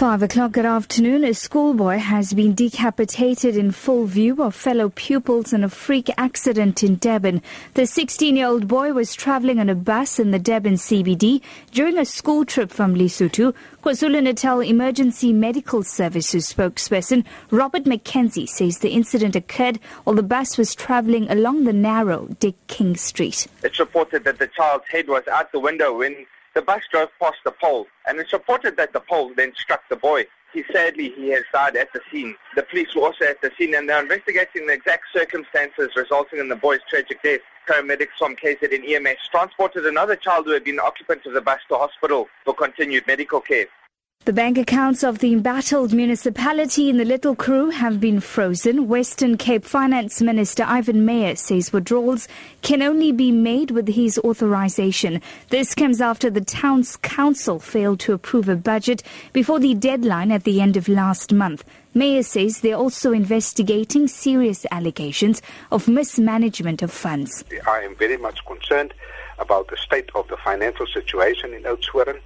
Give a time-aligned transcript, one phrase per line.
[0.00, 1.24] Five o'clock good afternoon.
[1.24, 6.82] A schoolboy has been decapitated in full view of fellow pupils in a freak accident
[6.82, 7.42] in Durban.
[7.74, 12.46] The 16-year-old boy was traveling on a bus in the Durban CBD during a school
[12.46, 13.52] trip from Lesotho.
[13.82, 20.74] KwaZulu-Natal Emergency Medical Services spokesperson Robert McKenzie says the incident occurred while the bus was
[20.74, 23.46] traveling along the narrow Dick King Street.
[23.62, 27.38] It's reported that the child's head was out the window when the bus drove past
[27.44, 30.26] the pole, and it's reported that the pole then struck the boy.
[30.52, 32.34] He sadly he has died at the scene.
[32.56, 36.48] The police were also at the scene and they're investigating the exact circumstances resulting in
[36.48, 37.40] the boy's tragic death.
[37.68, 41.76] Paramedics from KZN EMS transported another child who had been occupant of the bus to
[41.76, 43.66] hospital for continued medical care.
[44.26, 48.86] The bank accounts of the embattled municipality in the Little Karoo have been frozen.
[48.86, 52.28] Western Cape Finance Minister Ivan Meyer says withdrawals
[52.60, 55.22] can only be made with his authorization.
[55.48, 60.44] This comes after the town's council failed to approve a budget before the deadline at
[60.44, 61.64] the end of last month.
[61.94, 65.40] Meyer says they're also investigating serious allegations
[65.72, 67.42] of mismanagement of funds.
[67.66, 68.92] I am very much concerned
[69.38, 72.20] about the state of the financial situation in Oudtshoorn.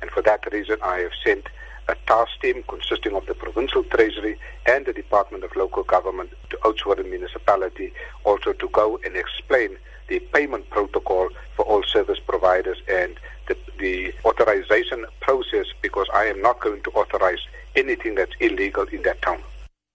[0.00, 1.48] And for that reason, I have sent
[1.88, 6.56] a task team consisting of the Provincial Treasury and the Department of Local Government to
[6.58, 7.92] Oudtshoorn Municipality
[8.24, 9.76] also to go and explain
[10.08, 16.40] the payment protocol for all service providers and the, the authorization process because I am
[16.40, 17.40] not going to authorize
[17.74, 19.40] anything that's illegal in that town.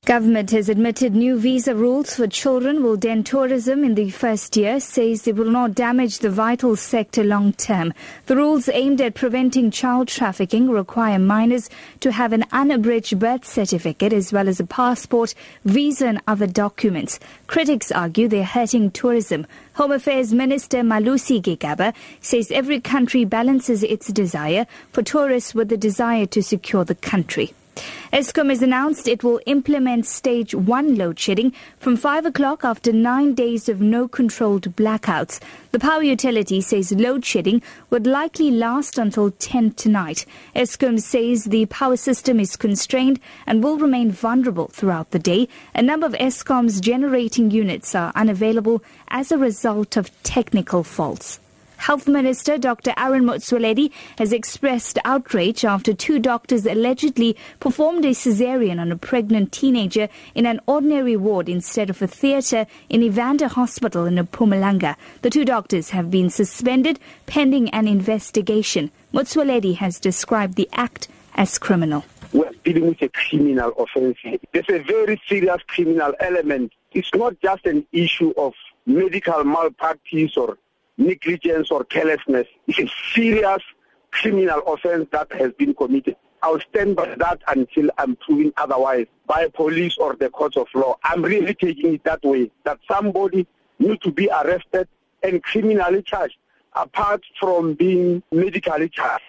[0.05, 4.79] Government has admitted new visa rules for children will dent tourism in the first year,
[4.79, 7.91] says it will not damage the vital sector long term.
[8.27, 14.13] The rules aimed at preventing child trafficking require minors to have an unabridged birth certificate
[14.13, 17.19] as well as a passport, visa and other documents.
[17.47, 19.47] Critics argue they're hurting tourism.
[19.73, 25.77] Home Affairs Minister Malusi Gigaba says every country balances its desire for tourists with the
[25.77, 27.55] desire to secure the country.
[28.13, 33.33] Eskom has announced it will implement stage one load shedding from 5 o'clock after nine
[33.33, 35.41] days of no controlled blackouts.
[35.71, 40.25] The power utility says load shedding would likely last until 10 tonight.
[40.55, 45.49] Eskom says the power system is constrained and will remain vulnerable throughout the day.
[45.73, 51.39] A number of Eskom's generating units are unavailable as a result of technical faults.
[51.85, 52.95] Health Minister Dr.
[52.97, 59.51] Aaron Motsoaledi has expressed outrage after two doctors allegedly performed a cesarean on a pregnant
[59.51, 64.95] teenager in an ordinary ward instead of a theatre in Evander Hospital in Mpumalanga.
[65.21, 68.89] The two doctors have been suspended pending an investigation.
[69.13, 72.03] Motsoaledi has described the act as criminal.
[72.33, 74.17] We're dealing with a criminal offense.
[74.51, 76.71] There's a very serious criminal element.
[76.93, 78.55] It's not just an issue of
[78.87, 80.57] medical malpractice or
[80.97, 83.61] negligence or carelessness is a serious
[84.11, 86.15] criminal offense that has been committed.
[86.41, 90.97] I'll stand by that until I'm proven otherwise by police or the courts of law.
[91.03, 93.47] I'm really taking it that way, that somebody
[93.79, 94.87] needs to be arrested
[95.23, 96.37] and criminally charged,
[96.73, 99.23] apart from being medically charged.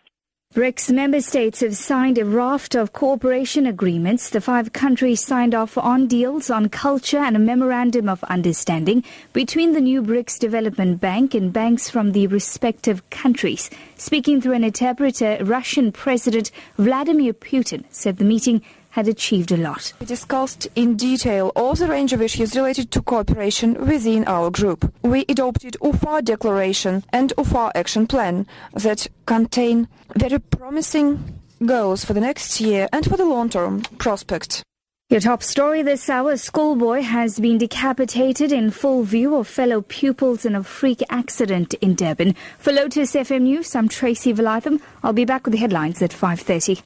[0.57, 4.31] BRICS member states have signed a raft of cooperation agreements.
[4.31, 9.75] The five countries signed off on deals on culture and a memorandum of understanding between
[9.75, 13.69] the new BRICS Development Bank and banks from the respective countries.
[13.99, 18.63] Speaking through an interpreter, Russian President Vladimir Putin said the meeting
[18.97, 19.93] had achieved a lot.
[20.01, 24.91] We discussed in detail all the range of issues related to cooperation within our group.
[25.03, 32.23] We adopted UFA declaration and UFA action plan that contain very promising goals for the
[32.23, 34.63] next year and for the long-term prospect.
[35.11, 39.83] Your top story this hour, a schoolboy has been decapitated in full view of fellow
[39.83, 42.35] pupils in a freak accident in Durban.
[42.59, 44.81] For Lotus FM News, I'm Tracy Valaydham.
[45.05, 46.83] I'll be back with the headlines at 5.30.